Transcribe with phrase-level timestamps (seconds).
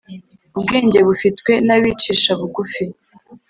[0.59, 2.83] ubwenge bufitwe n’abicisha bugufi